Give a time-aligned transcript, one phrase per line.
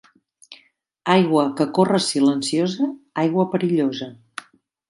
[1.15, 2.91] Aigua que corre silenciosa,
[3.25, 4.09] aigua perillosa.